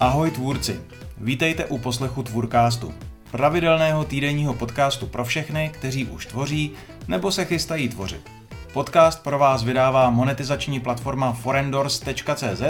Ahoj 0.00 0.30
tvůrci, 0.30 0.80
vítejte 1.16 1.64
u 1.64 1.78
poslechu 1.78 2.22
Tvůrkástu, 2.22 2.94
pravidelného 3.30 4.04
týdenního 4.04 4.54
podcastu 4.54 5.06
pro 5.06 5.24
všechny, 5.24 5.70
kteří 5.74 6.06
už 6.06 6.26
tvoří 6.26 6.72
nebo 7.08 7.32
se 7.32 7.44
chystají 7.44 7.88
tvořit. 7.88 8.30
Podcast 8.72 9.22
pro 9.22 9.38
vás 9.38 9.64
vydává 9.64 10.10
monetizační 10.10 10.80
platforma 10.80 11.32
forendors.cz, 11.32 12.62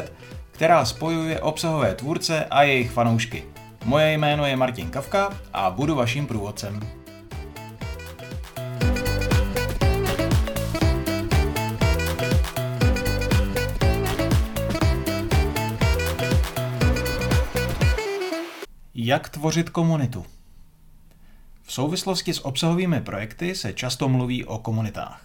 která 0.51 0.85
spojuje 0.85 1.41
obsahové 1.41 1.95
tvůrce 1.95 2.45
a 2.45 2.63
jejich 2.63 2.91
fanoušky. 2.91 3.45
Moje 3.85 4.13
jméno 4.13 4.47
je 4.47 4.57
Martin 4.57 4.91
Kavka 4.91 5.31
a 5.53 5.71
budu 5.71 5.95
vaším 5.95 6.27
průvodcem. 6.27 6.81
Jak 19.11 19.29
tvořit 19.29 19.71
komunitu? 19.71 20.27
V 21.63 21.73
souvislosti 21.73 22.35
s 22.35 22.45
obsahovými 22.45 23.01
projekty 23.01 23.55
se 23.55 23.73
často 23.73 24.09
mluví 24.09 24.45
o 24.45 24.59
komunitách. 24.59 25.23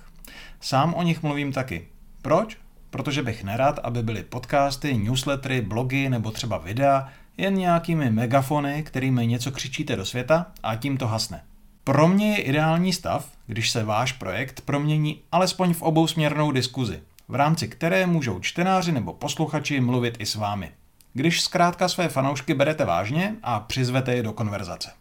Sám 0.61 0.93
o 0.93 1.03
nich 1.03 1.23
mluvím 1.23 1.53
taky. 1.53 1.87
Proč? 2.21 2.57
Protože 2.89 3.23
bych 3.23 3.43
nerad, 3.43 3.79
aby 3.83 4.03
byly 4.03 4.23
podcasty, 4.23 4.97
newslettery, 4.97 5.61
blogy 5.61 6.09
nebo 6.09 6.31
třeba 6.31 6.57
videa 6.57 7.09
jen 7.37 7.53
nějakými 7.53 8.09
megafony, 8.09 8.83
kterými 8.83 9.27
něco 9.27 9.51
křičíte 9.51 9.95
do 9.95 10.05
světa 10.05 10.51
a 10.63 10.75
tím 10.75 10.97
to 10.97 11.07
hasne. 11.07 11.43
Pro 11.83 12.07
mě 12.07 12.31
je 12.31 12.41
ideální 12.41 12.93
stav, 12.93 13.29
když 13.47 13.71
se 13.71 13.83
váš 13.83 14.11
projekt 14.11 14.61
promění 14.61 15.21
alespoň 15.31 15.73
v 15.73 15.81
obousměrnou 15.81 16.51
diskuzi, 16.51 17.01
v 17.27 17.35
rámci 17.35 17.67
které 17.67 18.05
můžou 18.05 18.39
čtenáři 18.39 18.91
nebo 18.91 19.13
posluchači 19.13 19.79
mluvit 19.79 20.15
i 20.19 20.25
s 20.25 20.35
vámi 20.35 20.71
když 21.17 21.41
zkrátka 21.41 21.87
své 21.87 22.09
fanoušky 22.09 22.53
berete 22.53 22.85
vážně 22.85 23.35
a 23.43 23.59
přizvete 23.59 24.15
je 24.15 24.23
do 24.23 24.33
konverzace. 24.33 24.91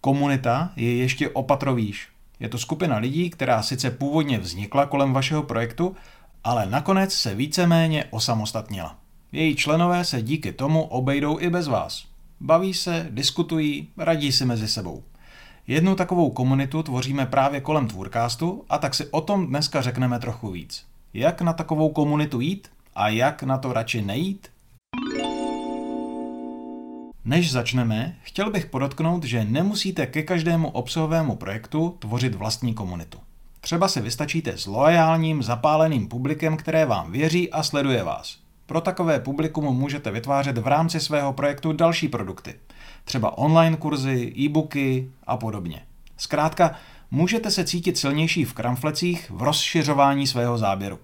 Komunita 0.00 0.70
je 0.76 0.96
ještě 0.96 1.28
opatrovíš. 1.28 2.08
Je 2.40 2.48
to 2.48 2.58
skupina 2.58 2.96
lidí, 2.96 3.30
která 3.30 3.62
sice 3.62 3.90
původně 3.90 4.38
vznikla 4.38 4.86
kolem 4.86 5.12
vašeho 5.12 5.42
projektu, 5.42 5.96
ale 6.44 6.66
nakonec 6.66 7.14
se 7.14 7.34
víceméně 7.34 8.04
osamostatnila. 8.10 8.96
Její 9.32 9.56
členové 9.56 10.04
se 10.04 10.22
díky 10.22 10.52
tomu 10.52 10.82
obejdou 10.82 11.40
i 11.40 11.50
bez 11.50 11.68
vás. 11.68 12.04
Baví 12.40 12.74
se, 12.74 13.06
diskutují, 13.10 13.88
radí 13.96 14.32
si 14.32 14.44
mezi 14.44 14.68
sebou. 14.68 15.02
Jednu 15.66 15.94
takovou 15.94 16.30
komunitu 16.30 16.82
tvoříme 16.82 17.26
právě 17.26 17.60
kolem 17.60 17.88
Tvůrkástu 17.88 18.64
a 18.68 18.78
tak 18.78 18.94
si 18.94 19.06
o 19.06 19.20
tom 19.20 19.46
dneska 19.46 19.82
řekneme 19.82 20.18
trochu 20.18 20.50
víc. 20.50 20.86
Jak 21.14 21.40
na 21.40 21.52
takovou 21.52 21.88
komunitu 21.88 22.40
jít 22.40 22.68
a 22.94 23.08
jak 23.08 23.42
na 23.42 23.58
to 23.58 23.72
radši 23.72 24.02
nejít? 24.02 24.53
Než 27.26 27.52
začneme, 27.52 28.16
chtěl 28.22 28.50
bych 28.50 28.66
podotknout, 28.66 29.24
že 29.24 29.44
nemusíte 29.44 30.06
ke 30.06 30.22
každému 30.22 30.68
obsahovému 30.68 31.36
projektu 31.36 31.96
tvořit 31.98 32.34
vlastní 32.34 32.74
komunitu. 32.74 33.18
Třeba 33.60 33.88
si 33.88 34.00
vystačíte 34.00 34.58
s 34.58 34.66
loajálním, 34.66 35.42
zapáleným 35.42 36.08
publikem, 36.08 36.56
které 36.56 36.86
vám 36.86 37.12
věří 37.12 37.50
a 37.50 37.62
sleduje 37.62 38.02
vás. 38.02 38.38
Pro 38.66 38.80
takové 38.80 39.20
publikum 39.20 39.64
můžete 39.76 40.10
vytvářet 40.10 40.58
v 40.58 40.66
rámci 40.66 41.00
svého 41.00 41.32
projektu 41.32 41.72
další 41.72 42.08
produkty, 42.08 42.54
třeba 43.04 43.38
online 43.38 43.76
kurzy, 43.76 44.32
e-booky 44.38 45.10
a 45.26 45.36
podobně. 45.36 45.82
Zkrátka, 46.16 46.74
můžete 47.10 47.50
se 47.50 47.64
cítit 47.64 47.98
silnější 47.98 48.44
v 48.44 48.54
kramflecích 48.54 49.30
v 49.30 49.42
rozšiřování 49.42 50.26
svého 50.26 50.58
záběru. 50.58 50.98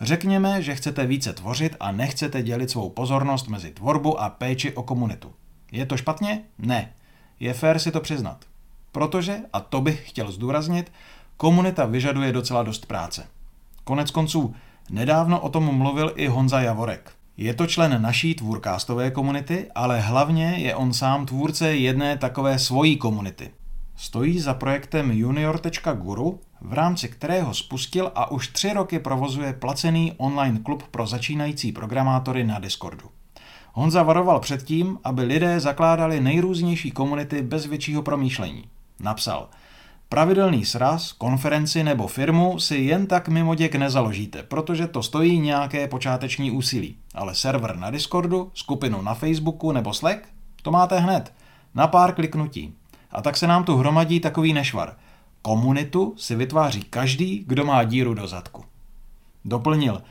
Řekněme, 0.00 0.62
že 0.62 0.74
chcete 0.74 1.06
více 1.06 1.32
tvořit 1.32 1.76
a 1.80 1.92
nechcete 1.92 2.42
dělit 2.42 2.70
svou 2.70 2.90
pozornost 2.90 3.48
mezi 3.48 3.70
tvorbu 3.70 4.20
a 4.20 4.28
péči 4.28 4.72
o 4.72 4.82
komunitu. 4.82 5.32
Je 5.72 5.86
to 5.86 5.96
špatně? 5.96 6.42
Ne. 6.58 6.92
Je 7.40 7.54
fér 7.54 7.78
si 7.78 7.90
to 7.90 8.00
přiznat. 8.00 8.44
Protože, 8.92 9.38
a 9.52 9.60
to 9.60 9.80
bych 9.80 10.08
chtěl 10.08 10.32
zdůraznit, 10.32 10.92
komunita 11.36 11.84
vyžaduje 11.84 12.32
docela 12.32 12.62
dost 12.62 12.86
práce. 12.86 13.26
Konec 13.84 14.10
konců, 14.10 14.54
nedávno 14.90 15.40
o 15.40 15.48
tom 15.48 15.64
mluvil 15.78 16.12
i 16.16 16.26
Honza 16.26 16.60
Javorek. 16.60 17.12
Je 17.36 17.54
to 17.54 17.66
člen 17.66 18.02
naší 18.02 18.34
tvůrkástové 18.34 19.10
komunity, 19.10 19.70
ale 19.74 20.00
hlavně 20.00 20.44
je 20.44 20.74
on 20.74 20.92
sám 20.92 21.26
tvůrce 21.26 21.76
jedné 21.76 22.18
takové 22.18 22.58
svojí 22.58 22.96
komunity. 22.96 23.50
Stojí 23.96 24.40
za 24.40 24.54
projektem 24.54 25.10
junior.guru, 25.10 26.40
v 26.60 26.72
rámci 26.72 27.08
kterého 27.08 27.54
spustil 27.54 28.12
a 28.14 28.30
už 28.30 28.48
tři 28.48 28.72
roky 28.72 28.98
provozuje 28.98 29.52
placený 29.52 30.12
online 30.16 30.58
klub 30.58 30.82
pro 30.82 31.06
začínající 31.06 31.72
programátory 31.72 32.44
na 32.44 32.58
Discordu. 32.58 33.15
Honza 33.78 34.02
varoval 34.02 34.40
před 34.40 34.62
tím, 34.62 34.98
aby 35.04 35.22
lidé 35.22 35.60
zakládali 35.60 36.20
nejrůznější 36.20 36.90
komunity 36.90 37.42
bez 37.42 37.66
většího 37.66 38.02
promýšlení. 38.02 38.64
Napsal, 39.00 39.48
pravidelný 40.08 40.64
sraz, 40.64 41.12
konferenci 41.12 41.84
nebo 41.84 42.06
firmu 42.06 42.58
si 42.58 42.76
jen 42.76 43.06
tak 43.06 43.28
mimo 43.28 43.54
děk 43.54 43.74
nezaložíte, 43.74 44.42
protože 44.42 44.86
to 44.86 45.02
stojí 45.02 45.38
nějaké 45.38 45.88
počáteční 45.88 46.50
úsilí. 46.50 46.96
Ale 47.14 47.34
server 47.34 47.76
na 47.76 47.90
Discordu, 47.90 48.50
skupinu 48.54 49.02
na 49.02 49.14
Facebooku 49.14 49.72
nebo 49.72 49.94
Slack, 49.94 50.28
to 50.62 50.70
máte 50.70 50.98
hned, 50.98 51.32
na 51.74 51.86
pár 51.86 52.14
kliknutí. 52.14 52.74
A 53.10 53.22
tak 53.22 53.36
se 53.36 53.46
nám 53.46 53.64
tu 53.64 53.76
hromadí 53.76 54.20
takový 54.20 54.52
nešvar. 54.52 54.96
Komunitu 55.42 56.14
si 56.16 56.34
vytváří 56.34 56.82
každý, 56.82 57.44
kdo 57.46 57.64
má 57.64 57.84
díru 57.84 58.14
do 58.14 58.26
zadku. 58.26 58.64
Doplnil, 59.44 60.02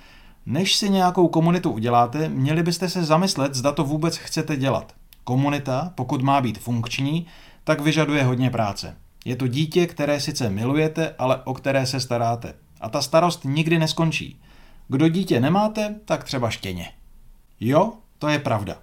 než 0.46 0.76
si 0.76 0.90
nějakou 0.90 1.28
komunitu 1.28 1.72
uděláte, 1.72 2.30
měli 2.30 2.64
byste 2.64 2.90
se 2.90 3.06
zamyslet, 3.06 3.56
zda 3.56 3.72
to 3.72 3.84
vůbec 3.84 4.18
chcete 4.18 4.58
dělat. 4.58 4.94
Komunita, 5.24 5.92
pokud 5.96 6.22
má 6.22 6.42
být 6.42 6.60
funkční, 6.60 7.26
tak 7.64 7.82
vyžaduje 7.82 8.24
hodně 8.24 8.50
práce. 8.50 8.98
Je 9.26 9.36
to 9.36 9.48
dítě, 9.48 9.88
které 9.88 10.20
sice 10.20 10.50
milujete, 10.50 11.16
ale 11.18 11.42
o 11.44 11.54
které 11.54 11.86
se 11.86 12.00
staráte. 12.00 12.54
A 12.82 12.90
ta 12.90 13.02
starost 13.02 13.46
nikdy 13.46 13.80
neskončí. 13.80 14.40
Kdo 14.88 15.08
dítě 15.08 15.40
nemáte, 15.40 15.96
tak 16.06 16.24
třeba 16.24 16.50
štěně. 16.50 16.92
Jo, 17.60 17.94
to 18.20 18.28
je 18.28 18.40
pravda. 18.40 18.78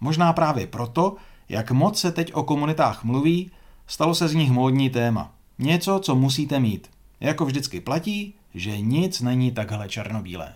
Možná 0.00 0.32
právě 0.32 0.66
proto, 0.66 1.16
jak 1.48 1.70
moc 1.70 2.00
se 2.00 2.12
teď 2.12 2.34
o 2.34 2.42
komunitách 2.42 3.04
mluví, 3.04 3.50
stalo 3.86 4.14
se 4.14 4.28
z 4.28 4.34
nich 4.34 4.50
módní 4.50 4.90
téma. 4.90 5.32
Něco, 5.58 5.98
co 5.98 6.14
musíte 6.14 6.60
mít. 6.60 6.90
Jako 7.20 7.44
vždycky 7.44 7.80
platí, 7.80 8.34
že 8.54 8.80
nic 8.80 9.20
není 9.20 9.52
takhle 9.52 9.88
černobílé. 9.88 10.52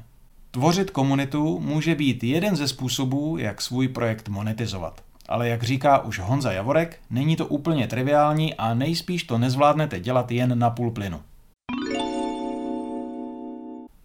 Tvořit 0.53 0.91
komunitu 0.91 1.61
může 1.61 1.95
být 1.95 2.25
jeden 2.25 2.57
ze 2.57 2.69
způsobů, 2.69 3.39
jak 3.39 3.61
svůj 3.61 3.89
projekt 3.89 4.29
monetizovat. 4.29 5.03
Ale 5.29 5.49
jak 5.49 5.63
říká 5.63 5.99
už 5.99 6.19
Honza 6.19 6.53
Javorek, 6.53 6.99
není 7.11 7.37
to 7.37 7.47
úplně 7.47 7.87
triviální 7.87 8.55
a 8.55 8.75
nejspíš 8.75 9.25
to 9.25 9.39
nezvládnete 9.39 10.01
dělat 10.01 10.31
jen 10.31 10.59
na 10.59 10.71
půl 10.71 10.91
plynu. 10.91 11.21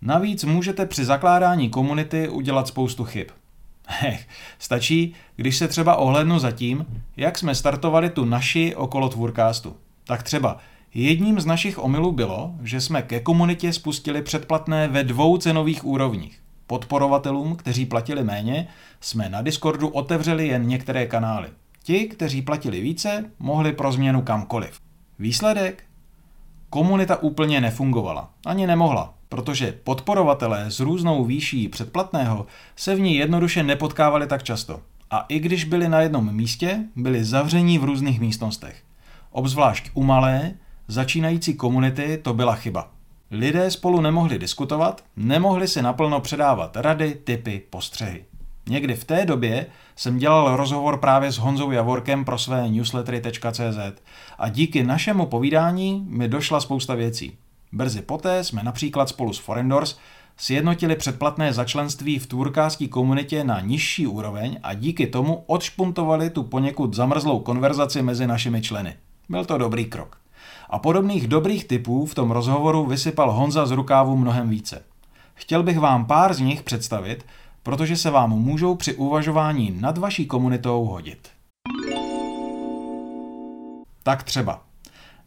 Navíc 0.02 0.44
můžete 0.44 0.86
při 0.86 1.06
zakládání 1.06 1.70
komunity 1.70 2.30
udělat 2.30 2.68
spoustu 2.68 3.04
chyb. 3.04 3.28
Hech, 3.88 4.28
stačí, 4.60 5.14
když 5.36 5.58
se 5.58 5.68
třeba 5.68 5.96
ohlednu 5.96 6.40
za 6.40 6.52
tím, 6.52 6.86
jak 7.18 7.38
jsme 7.38 7.56
startovali 7.56 8.10
tu 8.10 8.26
naši 8.26 8.76
okolo 8.76 9.10
Tvůrkástu. 9.10 9.76
Tak 10.04 10.24
třeba 10.24 10.58
Jedním 10.98 11.40
z 11.40 11.46
našich 11.46 11.84
omylů 11.84 12.12
bylo, 12.12 12.54
že 12.64 12.82
jsme 12.82 13.02
ke 13.02 13.20
komunitě 13.20 13.74
spustili 13.74 14.22
předplatné 14.22 14.88
ve 14.88 15.04
dvou 15.04 15.38
cenových 15.38 15.86
úrovních. 15.86 16.42
Podporovatelům, 16.68 17.56
kteří 17.56 17.86
platili 17.86 18.24
méně, 18.24 18.68
jsme 19.02 19.30
na 19.30 19.42
Discordu 19.42 19.88
otevřeli 19.88 20.48
jen 20.48 20.68
některé 20.68 21.06
kanály. 21.06 21.50
Ti, 21.84 22.08
kteří 22.08 22.42
platili 22.42 22.82
více, 22.82 23.26
mohli 23.40 23.74
pro 23.74 23.92
změnu 23.92 24.22
kamkoliv. 24.22 24.80
Výsledek? 25.20 25.84
Komunita 26.70 27.24
úplně 27.24 27.62
nefungovala. 27.62 28.30
Ani 28.46 28.68
nemohla, 28.68 29.14
protože 29.30 29.80
podporovatelé 29.84 30.72
s 30.72 30.80
různou 30.80 31.26
výší 31.26 31.68
předplatného 31.70 32.46
se 32.76 32.96
v 32.96 33.00
ní 33.00 33.16
jednoduše 33.16 33.64
nepotkávali 33.64 34.28
tak 34.28 34.44
často. 34.44 34.82
A 35.12 35.26
i 35.30 35.40
když 35.40 35.64
byli 35.64 35.90
na 35.90 36.02
jednom 36.02 36.36
místě, 36.36 36.80
byli 36.96 37.24
zavření 37.24 37.80
v 37.80 37.84
různých 37.84 38.20
místnostech. 38.20 38.84
Obzvlášť 39.32 39.90
u 39.94 40.04
malé, 40.04 40.54
začínající 40.88 41.54
komunity 41.54 42.20
to 42.22 42.34
byla 42.34 42.56
chyba. 42.56 42.92
Lidé 43.32 43.72
spolu 43.72 44.02
nemohli 44.02 44.40
diskutovat, 44.40 45.04
nemohli 45.16 45.68
si 45.68 45.82
naplno 45.82 46.22
předávat 46.22 46.78
rady, 46.78 47.16
typy, 47.24 47.62
postřehy. 47.70 48.26
Někdy 48.70 48.96
v 48.96 49.04
té 49.04 49.26
době 49.26 49.66
jsem 49.96 50.18
dělal 50.18 50.56
rozhovor 50.56 50.98
právě 50.98 51.32
s 51.32 51.38
Honzou 51.38 51.72
Javorkem 51.72 52.26
pro 52.26 52.38
své 52.38 52.70
newslettery.cz 52.70 54.02
a 54.38 54.50
díky 54.50 54.84
našemu 54.84 55.26
povídání 55.26 56.06
mi 56.10 56.28
došla 56.28 56.60
spousta 56.60 56.96
věcí. 56.96 57.38
Brzy 57.72 58.02
poté 58.02 58.44
jsme 58.44 58.64
například 58.64 59.10
spolu 59.10 59.34
s 59.34 59.38
Forendors 59.38 59.98
sjednotili 60.38 60.96
předplatné 60.96 61.54
začlenství 61.54 62.20
v 62.20 62.28
tvůrkářské 62.28 62.88
komunitě 62.88 63.44
na 63.44 63.60
nižší 63.60 64.08
úroveň 64.08 64.60
a 64.64 64.74
díky 64.74 65.08
tomu 65.08 65.44
odšpuntovali 65.48 66.30
tu 66.30 66.44
poněkud 66.44 66.94
zamrzlou 66.94 67.40
konverzaci 67.40 68.02
mezi 68.02 68.28
našimi 68.28 68.62
členy. 68.62 68.96
Byl 69.30 69.46
to 69.46 69.58
dobrý 69.58 69.86
krok. 69.86 70.25
A 70.70 70.80
podobných 70.80 71.28
dobrých 71.28 71.66
typů 71.66 72.06
v 72.06 72.16
tom 72.16 72.32
rozhovoru 72.32 72.86
vysypal 72.86 73.32
Honza 73.32 73.66
z 73.66 73.72
rukávu 73.72 74.18
mnohem 74.18 74.50
více. 74.50 74.84
Chtěl 75.34 75.64
bych 75.64 75.80
vám 75.80 76.06
pár 76.06 76.34
z 76.34 76.40
nich 76.40 76.64
představit, 76.64 77.26
protože 77.64 77.96
se 77.98 78.10
vám 78.10 78.30
můžou 78.30 78.76
při 78.76 78.96
uvažování 78.96 79.78
nad 79.80 79.98
vaší 79.98 80.26
komunitou 80.26 80.86
hodit. 80.86 81.30
Tak 84.04 84.24
třeba. 84.24 84.62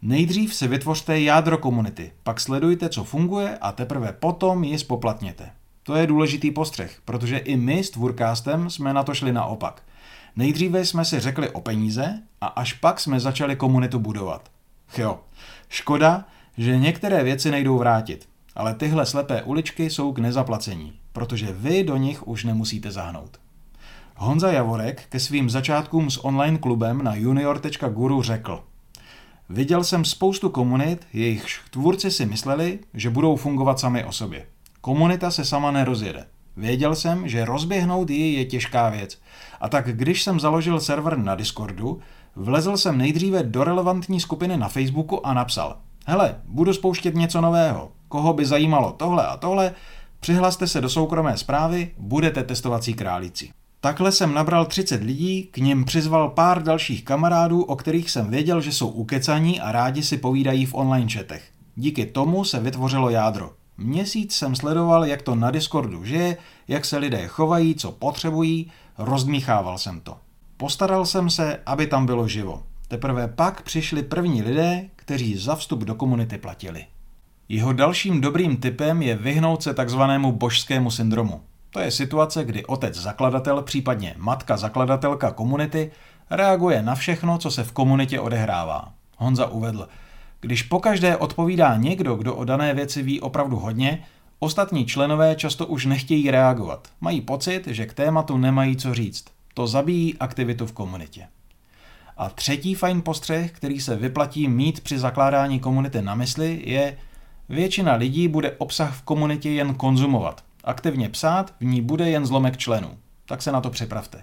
Nejdřív 0.03 0.55
si 0.55 0.69
vytvořte 0.69 1.21
jádro 1.21 1.59
komunity, 1.59 2.13
pak 2.23 2.41
sledujte, 2.41 2.89
co 2.89 3.05
funguje 3.05 3.59
a 3.59 3.73
teprve 3.73 4.13
potom 4.13 4.65
ji 4.65 4.79
spoplatněte. 4.79 5.51
To 5.83 5.95
je 5.95 6.07
důležitý 6.07 6.51
postřeh, 6.51 7.01
protože 7.05 7.39
i 7.39 7.57
my 7.57 7.85
s 7.85 7.91
Tvůrkástem 7.91 8.71
jsme 8.71 8.93
na 8.93 9.03
to 9.03 9.15
šli 9.15 9.33
naopak. 9.33 9.83
Nejdříve 10.37 10.85
jsme 10.85 11.05
si 11.05 11.21
řekli 11.21 11.51
o 11.51 11.61
peníze 11.61 12.23
a 12.41 12.47
až 12.47 12.73
pak 12.73 13.01
jsme 13.01 13.21
začali 13.21 13.57
komunitu 13.57 13.99
budovat. 13.99 14.51
Jo, 14.97 15.21
škoda, 15.69 16.25
že 16.59 16.79
některé 16.79 17.25
věci 17.25 17.51
nejdou 17.51 17.79
vrátit, 17.79 18.29
ale 18.55 18.75
tyhle 18.75 19.07
slepé 19.07 19.43
uličky 19.43 19.91
jsou 19.91 20.13
k 20.13 20.19
nezaplacení, 20.19 20.93
protože 21.13 21.53
vy 21.53 21.85
do 21.85 21.97
nich 21.97 22.29
už 22.29 22.45
nemusíte 22.45 22.91
zahnout. 22.91 23.39
Honza 24.17 24.53
Javorek 24.53 25.03
ke 25.09 25.21
svým 25.21 25.51
začátkům 25.51 26.11
s 26.11 26.25
online 26.25 26.59
klubem 26.59 27.03
na 27.03 27.15
junior.guru 27.15 28.23
řekl 28.23 28.65
Viděl 29.49 29.85
jsem 29.85 30.05
spoustu 30.05 30.49
komunit, 30.49 31.07
jejichž 31.13 31.61
tvůrci 31.71 32.11
si 32.11 32.27
mysleli, 32.27 32.79
že 32.95 33.11
budou 33.11 33.37
fungovat 33.37 33.81
sami 33.81 34.05
o 34.05 34.13
sobě. 34.13 34.47
Komunita 34.81 35.31
se 35.31 35.45
sama 35.45 35.71
nerozjede. 35.71 36.27
Věděl 36.57 36.95
jsem, 36.95 37.29
že 37.29 37.45
rozběhnout 37.45 38.11
ji 38.11 38.35
je 38.35 38.45
těžká 38.45 38.89
věc. 38.89 39.19
A 39.61 39.69
tak 39.69 39.97
když 39.97 40.23
jsem 40.23 40.41
založil 40.41 40.81
server 40.81 41.19
na 41.19 41.35
Discordu, 41.35 42.01
vlezl 42.39 42.77
jsem 42.77 42.99
nejdříve 42.99 43.43
do 43.43 43.65
relevantní 43.65 44.21
skupiny 44.21 44.57
na 44.57 44.69
Facebooku 44.69 45.27
a 45.27 45.35
napsal 45.35 45.77
Hele, 46.07 46.37
budu 46.45 46.73
spouštět 46.73 47.15
něco 47.15 47.41
nového. 47.41 47.93
Koho 48.09 48.33
by 48.33 48.47
zajímalo 48.47 48.93
tohle 48.93 49.27
a 49.27 49.37
tohle, 49.37 49.75
přihlaste 50.21 50.67
se 50.67 50.81
do 50.81 50.89
soukromé 50.89 51.37
zprávy, 51.37 51.91
budete 51.99 52.43
testovací 52.43 52.95
králíci. 52.95 53.51
Takhle 53.81 54.13
jsem 54.13 54.35
nabral 54.35 54.67
30 54.67 55.03
lidí, 55.03 55.49
k 55.51 55.59
nim 55.59 55.85
přizval 55.85 56.29
pár 56.29 56.63
dalších 56.63 57.05
kamarádů, 57.05 57.63
o 57.63 57.77
kterých 57.77 58.11
jsem 58.11 58.31
věděl, 58.31 58.61
že 58.61 58.73
jsou 58.73 58.89
ukecaní 58.89 59.61
a 59.61 59.73
rádi 59.73 60.03
si 60.03 60.17
povídají 60.17 60.67
v 60.67 60.75
online 60.75 61.11
chatech. 61.11 61.45
Díky 61.77 62.07
tomu 62.07 62.45
se 62.45 62.61
vytvořilo 62.61 63.11
jádro. 63.11 63.53
Měsíc 63.79 64.35
jsem 64.35 64.57
sledoval, 64.57 65.05
jak 65.05 65.23
to 65.23 65.35
na 65.35 65.51
Discordu 65.51 66.05
žije, 66.05 66.37
jak 66.69 66.85
se 66.85 66.99
lidé 66.99 67.27
chovají, 67.27 67.75
co 67.75 67.93
potřebují, 67.93 68.71
rozdmíchával 68.99 69.79
jsem 69.79 70.01
to. 70.01 70.17
Postaral 70.61 71.07
jsem 71.07 71.31
se, 71.31 71.61
aby 71.67 71.87
tam 71.87 72.07
bylo 72.07 72.29
živo. 72.29 72.63
Teprve 72.89 73.29
pak 73.29 73.63
přišli 73.63 74.03
první 74.03 74.43
lidé, 74.43 74.89
kteří 74.97 75.37
za 75.37 75.55
vstup 75.55 75.81
do 75.81 75.95
komunity 75.95 76.39
platili. 76.39 76.87
Jeho 77.49 77.73
dalším 77.73 78.21
dobrým 78.21 78.57
typem 78.57 79.03
je 79.03 79.17
vyhnout 79.17 79.63
se 79.63 79.75
takzvanému 79.75 80.33
božskému 80.33 80.91
syndromu. 80.91 81.41
To 81.71 81.81
je 81.81 81.91
situace, 81.91 82.45
kdy 82.45 82.67
otec 82.67 82.95
zakladatel, 82.95 83.63
případně 83.63 84.15
matka 84.19 84.57
zakladatelka 84.57 85.31
komunity, 85.31 85.91
reaguje 86.31 86.83
na 86.83 86.95
všechno, 86.95 87.39
co 87.39 87.51
se 87.51 87.65
v 87.65 87.73
komunitě 87.73 88.21
odehrává. 88.21 88.93
Honza 89.17 89.47
uvedl, 89.47 89.89
když 90.41 90.63
pokaždé 90.63 91.17
odpovídá 91.17 91.77
někdo, 91.77 92.17
kdo 92.17 92.35
o 92.35 92.45
dané 92.45 92.75
věci 92.75 93.03
ví 93.03 93.21
opravdu 93.21 93.57
hodně, 93.57 94.05
ostatní 94.39 94.87
členové 94.87 95.35
často 95.35 95.67
už 95.67 95.87
nechtějí 95.87 96.31
reagovat. 96.31 96.89
Mají 97.01 97.21
pocit, 97.21 97.67
že 97.67 97.87
k 97.87 97.95
tématu 97.95 98.39
nemají 98.39 98.77
co 98.77 98.95
říct. 98.95 99.38
To 99.59 99.67
zabíjí 99.67 100.19
aktivitu 100.19 100.67
v 100.67 100.73
komunitě. 100.73 101.27
A 102.17 102.29
třetí 102.29 102.75
fajn 102.75 103.03
postřeh, 103.03 103.53
který 103.53 103.81
se 103.81 103.97
vyplatí 103.97 104.49
mít 104.49 104.81
při 104.81 104.99
zakládání 104.99 105.61
komunity 105.61 106.03
na 106.03 106.15
mysli, 106.15 106.63
je, 106.65 106.97
většina 107.49 107.95
lidí 107.95 108.29
bude 108.29 108.53
obsah 108.59 108.97
v 108.97 109.03
komunitě 109.03 109.51
jen 109.51 109.75
konzumovat. 109.75 110.45
Aktivně 110.65 111.09
psát 111.09 111.55
v 111.61 111.65
ní 111.65 111.83
bude 111.83 112.11
jen 112.11 112.27
zlomek 112.27 112.57
členů. 112.57 112.99
Tak 113.27 113.43
se 113.43 113.53
na 113.53 113.61
to 113.61 113.71
připravte. 113.71 114.23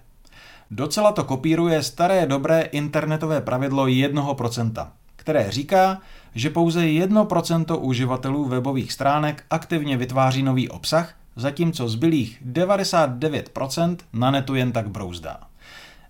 Docela 0.72 1.12
to 1.12 1.24
kopíruje 1.24 1.84
staré 1.84 2.26
dobré 2.26 2.62
internetové 2.62 3.42
pravidlo 3.42 3.86
1%, 3.86 4.88
které 5.16 5.52
říká, 5.52 6.02
že 6.36 6.50
pouze 6.50 6.82
1% 6.82 7.78
uživatelů 7.82 8.46
webových 8.46 8.92
stránek 8.92 9.44
aktivně 9.50 9.98
vytváří 9.98 10.44
nový 10.44 10.70
obsah, 10.70 11.16
zatímco 11.36 11.88
zbylých 11.88 12.44
99% 12.52 13.98
na 14.14 14.32
netu 14.32 14.56
jen 14.56 14.72
tak 14.72 14.90
brouzdá. 14.90 15.40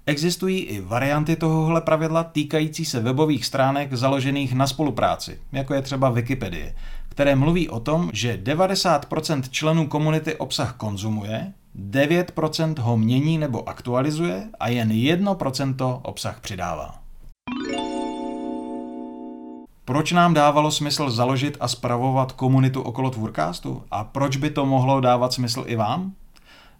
Existují 0.05 0.59
i 0.59 0.81
varianty 0.81 1.35
tohohle 1.35 1.81
pravidla 1.81 2.23
týkající 2.23 2.85
se 2.85 2.99
webových 2.99 3.45
stránek 3.45 3.93
založených 3.93 4.53
na 4.53 4.67
spolupráci, 4.67 5.39
jako 5.51 5.73
je 5.73 5.81
třeba 5.81 6.09
Wikipedie, 6.09 6.75
které 7.09 7.35
mluví 7.35 7.69
o 7.69 7.79
tom, 7.79 8.09
že 8.13 8.39
90% 8.43 9.43
členů 9.49 9.87
komunity 9.87 10.35
obsah 10.35 10.73
konzumuje, 10.73 11.53
9% 11.89 12.79
ho 12.79 12.97
mění 12.97 13.37
nebo 13.37 13.69
aktualizuje 13.69 14.49
a 14.59 14.67
jen 14.67 14.89
1% 14.89 15.99
obsah 16.03 16.39
přidává. 16.39 17.04
Proč 19.85 20.11
nám 20.11 20.33
dávalo 20.33 20.71
smysl 20.71 21.09
založit 21.09 21.57
a 21.59 21.67
spravovat 21.67 22.31
komunitu 22.31 22.81
okolo 22.81 23.09
Tvůrkástu? 23.09 23.83
A 23.91 24.03
proč 24.03 24.37
by 24.37 24.49
to 24.49 24.65
mohlo 24.65 25.01
dávat 25.01 25.33
smysl 25.33 25.63
i 25.67 25.75
vám? 25.75 26.13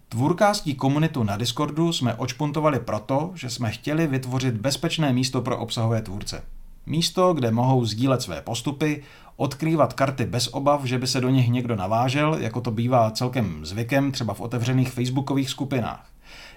Tvůrkástí 0.09 0.75
komunitu 0.75 1.23
na 1.23 1.37
Discordu 1.37 1.93
jsme 1.93 2.15
očpuntovali 2.15 2.79
proto, 2.79 3.31
že 3.35 3.49
jsme 3.49 3.71
chtěli 3.71 4.07
vytvořit 4.07 4.53
bezpečné 4.53 5.13
místo 5.13 5.41
pro 5.41 5.57
obsahové 5.57 6.01
tvůrce. 6.01 6.43
Místo, 6.85 7.33
kde 7.33 7.51
mohou 7.51 7.85
sdílet 7.85 8.21
své 8.21 8.41
postupy, 8.41 9.03
odkrývat 9.35 9.93
karty 9.93 10.25
bez 10.25 10.47
obav, 10.47 10.83
že 10.83 10.97
by 10.97 11.07
se 11.07 11.21
do 11.21 11.29
nich 11.29 11.47
někdo 11.47 11.75
navážel, 11.75 12.37
jako 12.39 12.61
to 12.61 12.71
bývá 12.71 13.11
celkem 13.11 13.65
zvykem 13.65 14.11
třeba 14.11 14.33
v 14.33 14.41
otevřených 14.41 14.91
facebookových 14.91 15.49
skupinách. 15.49 16.09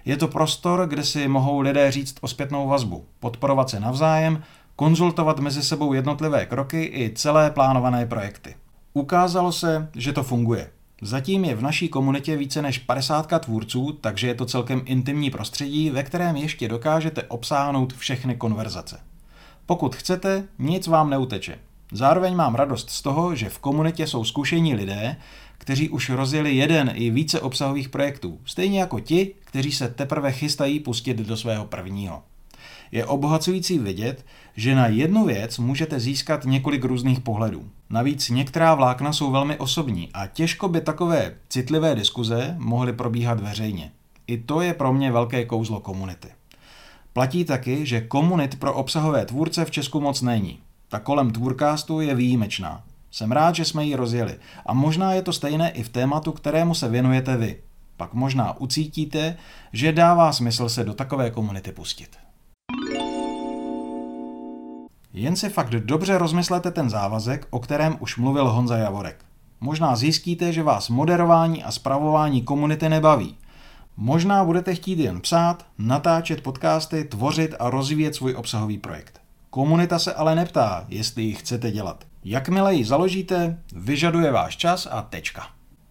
Je 0.04 0.16
to 0.16 0.28
prostor, 0.28 0.86
kde 0.86 1.04
si 1.04 1.28
mohou 1.28 1.60
lidé 1.60 1.90
říct 1.90 2.16
o 2.20 2.28
zpětnou 2.28 2.68
vazbu, 2.68 3.04
podporovat 3.20 3.70
se 3.70 3.80
navzájem, 3.80 4.42
konzultovat 4.78 5.38
mezi 5.38 5.62
sebou 5.62 5.92
jednotlivé 5.92 6.46
kroky 6.46 6.90
i 6.94 7.12
celé 7.14 7.50
plánované 7.50 8.06
projekty. 8.06 8.54
Ukázalo 8.94 9.52
se, 9.52 9.88
že 9.94 10.12
to 10.12 10.22
funguje. 10.22 10.70
Zatím 11.02 11.44
je 11.44 11.54
v 11.54 11.62
naší 11.62 11.88
komunitě 11.88 12.36
více 12.36 12.62
než 12.62 12.78
50 12.78 13.40
tvůrců, 13.40 13.92
takže 14.00 14.26
je 14.26 14.34
to 14.34 14.46
celkem 14.46 14.82
intimní 14.84 15.30
prostředí, 15.30 15.90
ve 15.90 16.02
kterém 16.02 16.36
ještě 16.36 16.68
dokážete 16.68 17.22
obsáhnout 17.22 17.92
všechny 17.92 18.36
konverzace. 18.36 19.00
Pokud 19.66 19.96
chcete, 19.96 20.44
nic 20.58 20.86
vám 20.86 21.10
neuteče. 21.10 21.58
Zároveň 21.92 22.34
mám 22.34 22.54
radost 22.54 22.90
z 22.90 23.02
toho, 23.02 23.34
že 23.34 23.48
v 23.48 23.58
komunitě 23.58 24.06
jsou 24.06 24.24
zkušení 24.24 24.74
lidé, 24.74 25.16
kteří 25.58 25.88
už 25.88 26.10
rozjeli 26.10 26.56
jeden 26.56 26.92
i 26.94 27.10
více 27.10 27.40
obsahových 27.40 27.88
projektů, 27.88 28.38
stejně 28.44 28.80
jako 28.80 29.00
ti, 29.00 29.34
kteří 29.44 29.72
se 29.72 29.88
teprve 29.88 30.32
chystají 30.32 30.80
pustit 30.80 31.16
do 31.16 31.36
svého 31.36 31.64
prvního. 31.64 32.22
Je 32.92 33.06
obohacující 33.06 33.78
vidět, 33.78 34.24
že 34.56 34.74
na 34.74 34.86
jednu 34.86 35.24
věc 35.24 35.58
můžete 35.58 36.00
získat 36.00 36.44
několik 36.44 36.84
různých 36.84 37.20
pohledů. 37.20 37.64
Navíc 37.90 38.28
některá 38.28 38.74
vlákna 38.74 39.12
jsou 39.12 39.30
velmi 39.30 39.56
osobní 39.56 40.08
a 40.14 40.26
těžko 40.26 40.68
by 40.68 40.80
takové 40.80 41.34
citlivé 41.48 41.94
diskuze 41.94 42.54
mohly 42.58 42.92
probíhat 42.92 43.40
veřejně. 43.40 43.90
I 44.26 44.38
to 44.38 44.60
je 44.60 44.74
pro 44.74 44.92
mě 44.92 45.12
velké 45.12 45.44
kouzlo 45.44 45.80
komunity. 45.80 46.28
Platí 47.12 47.44
taky, 47.44 47.86
že 47.86 48.00
komunit 48.00 48.58
pro 48.58 48.74
obsahové 48.74 49.26
tvůrce 49.26 49.64
v 49.64 49.70
Česku 49.70 50.00
moc 50.00 50.22
není. 50.22 50.58
Ta 50.88 50.98
kolem 50.98 51.30
Tvůrkástu 51.30 52.00
je 52.00 52.14
výjimečná. 52.14 52.84
Jsem 53.10 53.32
rád, 53.32 53.54
že 53.54 53.64
jsme 53.64 53.84
ji 53.84 53.94
rozjeli. 53.94 54.36
A 54.66 54.74
možná 54.74 55.12
je 55.12 55.22
to 55.22 55.32
stejné 55.32 55.70
i 55.70 55.82
v 55.82 55.88
tématu, 55.88 56.32
kterému 56.32 56.74
se 56.74 56.88
věnujete 56.88 57.36
vy. 57.36 57.60
Pak 57.96 58.14
možná 58.14 58.60
ucítíte, 58.60 59.36
že 59.72 59.92
dává 59.92 60.32
smysl 60.32 60.68
se 60.68 60.84
do 60.84 60.94
takové 60.94 61.30
komunity 61.30 61.72
pustit. 61.72 62.27
Jen 65.12 65.36
si 65.36 65.48
fakt 65.48 65.70
dobře 65.70 66.18
rozmyslete 66.18 66.70
ten 66.70 66.90
závazek, 66.90 67.46
o 67.50 67.58
kterém 67.58 67.96
už 68.00 68.16
mluvil 68.16 68.48
Honza 68.48 68.76
Javorek. 68.76 69.24
Možná 69.60 69.96
zjistíte, 69.96 70.52
že 70.52 70.62
vás 70.62 70.88
moderování 70.88 71.64
a 71.64 71.70
spravování 71.70 72.42
komunity 72.42 72.88
nebaví. 72.88 73.36
Možná 73.96 74.44
budete 74.44 74.74
chtít 74.74 74.98
jen 74.98 75.20
psát, 75.20 75.66
natáčet 75.78 76.40
podcasty, 76.40 77.04
tvořit 77.04 77.54
a 77.58 77.70
rozvíjet 77.70 78.14
svůj 78.14 78.34
obsahový 78.34 78.78
projekt. 78.78 79.20
Komunita 79.50 79.98
se 79.98 80.14
ale 80.14 80.34
neptá, 80.34 80.84
jestli 80.88 81.22
ji 81.22 81.34
chcete 81.34 81.70
dělat. 81.70 82.04
Jakmile 82.24 82.74
ji 82.74 82.84
založíte, 82.84 83.58
vyžaduje 83.72 84.32
váš 84.32 84.56
čas 84.56 84.88
a 84.90 85.02
tečka. 85.02 85.46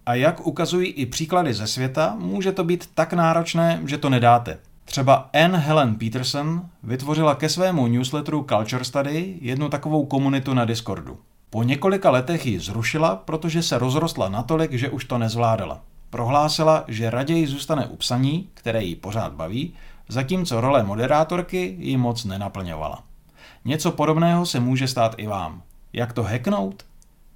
A 0.05 0.13
jak 0.13 0.47
ukazují 0.47 0.88
i 0.88 1.05
příklady 1.05 1.53
ze 1.53 1.67
světa, 1.67 2.15
může 2.19 2.51
to 2.51 2.63
být 2.63 2.89
tak 2.93 3.13
náročné, 3.13 3.81
že 3.86 3.97
to 3.97 4.09
nedáte. 4.09 4.59
Třeba 4.89 5.29
Anne 5.34 5.58
Helen 5.58 5.96
Peterson 5.96 6.65
vytvořila 6.84 7.36
ke 7.36 7.50
svému 7.50 7.88
newsletteru 7.88 8.46
Culture 8.50 8.84
Study 8.84 9.38
jednu 9.41 9.70
takovou 9.70 10.06
komunitu 10.06 10.53
na 10.53 10.65
Discordu. 10.65 11.17
Po 11.50 11.63
několika 11.63 12.12
letech 12.12 12.46
ji 12.46 12.60
zrušila, 12.60 13.15
protože 13.15 13.63
se 13.63 13.77
rozrostla 13.77 14.29
natolik, 14.29 14.72
že 14.72 14.89
už 14.89 15.06
to 15.06 15.17
nezvládala. 15.17 15.82
Prohlásila, 16.10 16.84
že 16.88 17.10
raději 17.10 17.48
zůstane 17.48 17.88
u 17.88 17.96
psaní, 17.96 18.50
které 18.53 18.84
ji 18.84 18.96
pořád 18.96 19.34
baví, 19.34 19.74
zatímco 20.10 20.62
role 20.62 20.84
moderátorky 20.84 21.75
ji 21.79 21.98
moc 21.98 22.25
nenaplňovala. 22.25 23.03
Něco 23.65 23.91
podobného 23.91 24.46
se 24.46 24.60
může 24.60 24.88
stát 24.88 25.15
i 25.17 25.27
vám. 25.27 25.62
Jak 25.94 26.13
to 26.13 26.24
hacknout? 26.24 26.86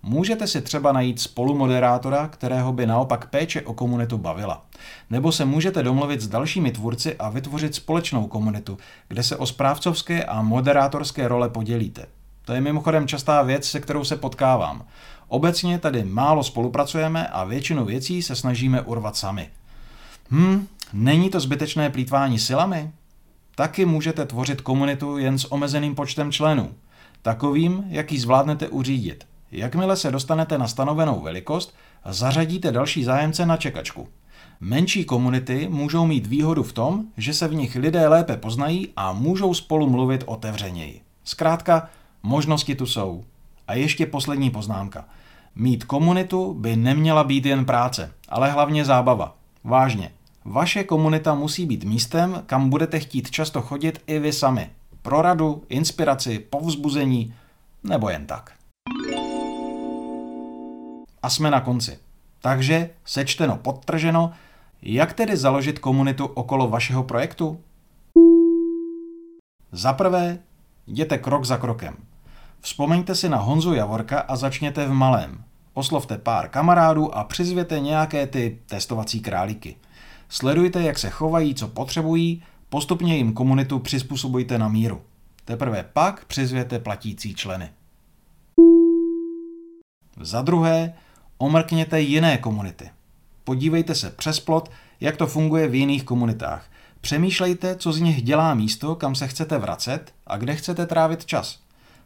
Můžete 0.03 0.47
si 0.47 0.61
třeba 0.61 0.91
najít 0.91 1.21
spolumoderátora, 1.21 2.27
kterého 2.27 2.73
by 2.73 2.85
naopak 2.85 3.29
péče 3.29 3.61
o 3.61 3.73
komunitu 3.73 4.17
bavila. 4.17 4.65
Nebo 5.09 5.31
se 5.31 5.45
můžete 5.45 5.83
domluvit 5.83 6.21
s 6.21 6.27
dalšími 6.27 6.71
tvůrci 6.71 7.15
a 7.15 7.29
vytvořit 7.29 7.75
společnou 7.75 8.27
komunitu, 8.27 8.77
kde 9.07 9.23
se 9.23 9.37
o 9.37 9.45
správcovské 9.45 10.23
a 10.25 10.41
moderátorské 10.41 11.27
role 11.27 11.49
podělíte. 11.49 12.05
To 12.45 12.53
je 12.53 12.61
mimochodem 12.61 13.07
častá 13.07 13.41
věc, 13.41 13.65
se 13.65 13.79
kterou 13.79 14.03
se 14.03 14.15
potkávám. 14.15 14.85
Obecně 15.27 15.79
tady 15.79 16.03
málo 16.03 16.43
spolupracujeme 16.43 17.27
a 17.27 17.43
většinu 17.43 17.85
věcí 17.85 18.23
se 18.23 18.35
snažíme 18.35 18.81
urvat 18.81 19.15
sami. 19.15 19.49
Hm, 20.31 20.67
není 20.93 21.29
to 21.29 21.39
zbytečné 21.39 21.89
plítvání 21.89 22.39
silami? 22.39 22.91
Taky 23.55 23.85
můžete 23.85 24.25
tvořit 24.25 24.61
komunitu 24.61 25.17
jen 25.17 25.39
s 25.39 25.51
omezeným 25.51 25.95
počtem 25.95 26.31
členů. 26.31 26.73
Takovým, 27.21 27.83
jaký 27.87 28.19
zvládnete 28.19 28.67
uřídit. 28.67 29.30
Jakmile 29.51 29.95
se 29.95 30.11
dostanete 30.11 30.57
na 30.57 30.67
stanovenou 30.67 31.21
velikost, 31.21 31.75
zařadíte 32.05 32.71
další 32.71 33.03
zájemce 33.03 33.45
na 33.45 33.57
čekačku. 33.57 34.07
Menší 34.59 35.05
komunity 35.05 35.67
můžou 35.71 36.05
mít 36.05 36.27
výhodu 36.27 36.63
v 36.63 36.73
tom, 36.73 37.05
že 37.17 37.33
se 37.33 37.47
v 37.47 37.53
nich 37.53 37.75
lidé 37.75 38.07
lépe 38.07 38.37
poznají 38.37 38.89
a 38.95 39.13
můžou 39.13 39.53
spolu 39.53 39.89
mluvit 39.89 40.23
otevřeněji. 40.25 41.01
Zkrátka, 41.23 41.89
možnosti 42.23 42.75
tu 42.75 42.85
jsou. 42.85 43.23
A 43.67 43.73
ještě 43.73 44.05
poslední 44.05 44.49
poznámka. 44.49 45.05
Mít 45.55 45.83
komunitu 45.83 46.53
by 46.53 46.75
neměla 46.75 47.23
být 47.23 47.45
jen 47.45 47.65
práce, 47.65 48.11
ale 48.29 48.51
hlavně 48.51 48.85
zábava. 48.85 49.35
Vážně. 49.63 50.11
Vaše 50.45 50.83
komunita 50.83 51.35
musí 51.35 51.65
být 51.65 51.83
místem, 51.83 52.43
kam 52.45 52.69
budete 52.69 52.99
chtít 52.99 53.31
často 53.31 53.61
chodit 53.61 54.01
i 54.07 54.19
vy 54.19 54.33
sami. 54.33 54.69
Pro 55.01 55.21
radu, 55.21 55.63
inspiraci, 55.69 56.39
povzbuzení 56.39 57.33
nebo 57.83 58.09
jen 58.09 58.25
tak. 58.25 58.51
A 61.23 61.29
jsme 61.29 61.51
na 61.51 61.61
konci. 61.61 61.99
Takže, 62.41 62.89
sečteno, 63.05 63.57
podtrženo, 63.57 64.31
jak 64.81 65.13
tedy 65.13 65.37
založit 65.37 65.79
komunitu 65.79 66.25
okolo 66.25 66.67
vašeho 66.67 67.03
projektu? 67.03 67.61
Za 69.71 69.93
prvé, 69.93 70.39
jděte 70.87 71.17
krok 71.17 71.45
za 71.45 71.57
krokem. 71.57 71.95
Vzpomeňte 72.61 73.15
si 73.15 73.29
na 73.29 73.37
Honzu 73.37 73.73
Javorka 73.73 74.19
a 74.19 74.35
začněte 74.35 74.87
v 74.87 74.91
malém. 74.93 75.43
Oslovte 75.73 76.17
pár 76.17 76.49
kamarádů 76.49 77.15
a 77.15 77.23
přizvěte 77.23 77.79
nějaké 77.79 78.27
ty 78.27 78.59
testovací 78.65 79.19
králíky. 79.19 79.75
Sledujte, 80.29 80.81
jak 80.81 80.99
se 80.99 81.09
chovají, 81.09 81.55
co 81.55 81.67
potřebují, 81.67 82.43
postupně 82.69 83.17
jim 83.17 83.33
komunitu 83.33 83.79
přizpůsobujte 83.79 84.57
na 84.57 84.67
míru. 84.67 85.01
Teprve 85.45 85.85
pak 85.93 86.25
přizvěte 86.25 86.79
platící 86.79 87.35
členy. 87.35 87.69
Za 90.21 90.41
druhé, 90.41 90.93
omrkněte 91.41 92.01
jiné 92.01 92.37
komunity. 92.37 92.89
Podívejte 93.43 93.95
se 93.95 94.09
přes 94.09 94.39
plot, 94.39 94.71
jak 94.99 95.17
to 95.17 95.27
funguje 95.27 95.67
v 95.67 95.75
jiných 95.75 96.03
komunitách. 96.03 96.65
Přemýšlejte, 97.01 97.75
co 97.75 97.93
z 97.93 97.99
nich 97.99 98.21
dělá 98.21 98.53
místo, 98.53 98.95
kam 98.95 99.15
se 99.15 99.27
chcete 99.27 99.57
vracet 99.57 100.13
a 100.27 100.37
kde 100.37 100.55
chcete 100.55 100.85
trávit 100.85 101.25
čas. 101.25 101.59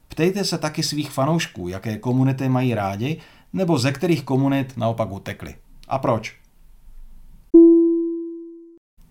Ptejte 0.08 0.44
se 0.44 0.58
taky 0.58 0.84
svých 0.84 1.12
fanoušků, 1.12 1.68
jaké 1.68 1.98
komunity 1.98 2.50
mají 2.50 2.76
rádi, 2.76 3.22
nebo 3.54 3.78
ze 3.78 3.92
kterých 3.92 4.24
komunit 4.24 4.78
naopak 4.78 5.12
utekli. 5.12 5.56
A 5.88 6.00
proč? 6.00 6.36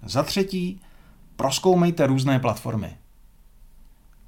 Za 0.07 0.23
třetí, 0.23 0.81
proskoumejte 1.37 2.07
různé 2.07 2.39
platformy. 2.39 2.97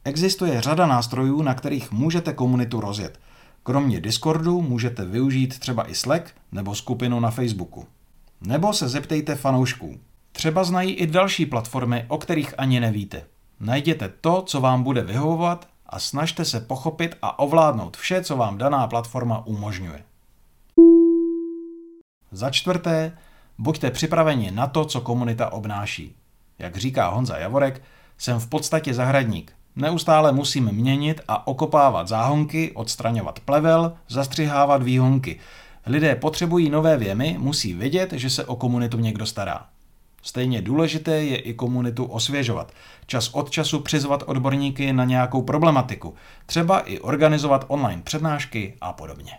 Existuje 0.05 0.61
řada 0.61 0.87
nástrojů, 0.87 1.43
na 1.43 1.55
kterých 1.55 1.93
můžete 1.93 2.33
komunitu 2.33 2.81
rozjet. 2.81 3.21
Kromě 3.67 4.01
Discordu 4.01 4.63
můžete 4.63 5.05
využít 5.05 5.59
třeba 5.59 5.91
i 5.91 5.95
Slack 5.95 6.35
nebo 6.53 6.75
skupinu 6.75 7.21
na 7.21 7.31
Facebooku. 7.31 7.87
Nebo 8.41 8.73
se 8.73 8.89
zeptejte 8.89 9.35
fanoušků. 9.35 10.01
Třeba 10.33 10.65
znají 10.65 10.93
i 10.93 11.07
další 11.07 11.47
platformy, 11.47 12.05
o 12.09 12.19
kterých 12.19 12.55
ani 12.59 12.81
nevíte. 12.81 13.25
Najděte 13.61 14.13
to, 14.21 14.43
co 14.43 14.61
vám 14.61 14.83
bude 14.83 15.03
vyhovovat 15.03 15.69
a 15.87 15.99
snažte 15.99 16.45
se 16.45 16.61
pochopit 16.61 17.17
a 17.23 17.39
ovládnout 17.39 17.97
vše, 17.97 18.25
co 18.25 18.37
vám 18.37 18.59
daná 18.59 18.87
platforma 18.87 19.47
umožňuje. 19.47 20.05
Za 22.33 22.51
čtvrté, 22.51 23.19
buďte 23.59 23.91
připraveni 23.91 24.51
na 24.51 24.67
to, 24.67 24.85
co 24.85 25.01
komunita 25.01 25.53
obnáší. 25.53 26.17
Jak 26.59 26.77
říká 26.77 27.09
Honza 27.09 27.39
Javorek, 27.39 27.83
jsem 28.19 28.41
v 28.41 28.49
podstatě 28.49 28.95
zahradník. 28.95 29.53
Neustále 29.77 30.33
musím 30.33 30.73
měnit 30.73 31.21
a 31.29 31.47
okopávat 31.47 32.09
záhonky, 32.09 32.73
odstraňovat 32.73 33.41
plevel, 33.41 33.93
zastřihávat 34.09 34.83
výhonky. 34.83 35.39
Lidé 35.87 36.17
potřebují 36.17 36.71
nové 36.71 36.97
věmy, 36.97 37.37
musí 37.39 37.75
vědět, 37.75 38.13
že 38.13 38.31
se 38.31 38.45
o 38.45 38.57
komunitu 38.57 38.99
někdo 38.99 39.27
stará. 39.27 39.67
Stejně 40.23 40.63
důležité 40.63 41.25
je 41.25 41.37
i 41.37 41.55
komunitu 41.55 42.05
osvěžovat. 42.05 42.73
Čas 43.07 43.29
od 43.29 43.51
času 43.51 43.81
přizvat 43.81 44.23
odborníky 44.27 44.93
na 44.93 45.05
nějakou 45.05 45.43
problematiku. 45.43 46.15
Třeba 46.47 46.81
i 46.81 46.99
organizovat 46.99 47.65
online 47.69 48.03
přednášky 48.03 48.75
a 48.81 48.93
podobně. 48.93 49.33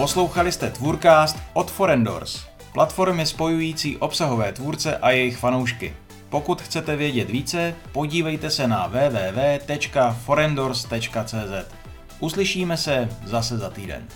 Poslouchali 0.00 0.52
jste 0.52 0.70
Tvůrcast 0.70 1.36
od 1.52 1.70
Forendors, 1.70 2.44
platformy 2.72 3.26
spojující 3.26 3.96
obsahové 3.96 4.52
tvůrce 4.52 4.96
a 4.96 5.10
jejich 5.10 5.36
fanoušky. 5.36 5.96
Pokud 6.28 6.62
chcete 6.62 6.96
vědět 6.96 7.30
více, 7.30 7.74
podívejte 7.92 8.50
se 8.50 8.68
na 8.68 8.86
www.forendors.cz. 8.86 11.74
Uslyšíme 12.20 12.76
se 12.76 13.08
zase 13.24 13.58
za 13.58 13.70
týden. 13.70 14.06